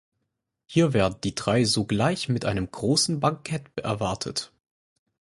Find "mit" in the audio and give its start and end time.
2.27-2.43